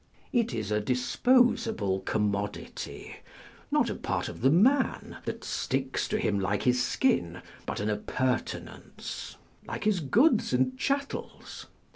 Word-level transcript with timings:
It 0.33 0.51
is 0.51 0.71
a 0.71 0.81
disposable 0.81 1.99
com 1.99 2.31
modity,â€" 2.31 3.17
not 3.69 3.87
a 3.87 3.93
part 3.93 4.29
of 4.29 4.41
the 4.41 4.49
man, 4.49 5.17
that 5.25 5.43
sticks 5.43 6.07
to 6.07 6.17
him 6.17 6.39
like 6.39 6.63
his 6.63 6.81
skin, 6.83 7.43
but 7.67 7.79
an 7.79 7.87
appurtenance, 7.87 9.35
like 9.67 9.83
his 9.83 9.99
goods 9.99 10.53
and 10.53 10.75
chattels. 10.75 11.67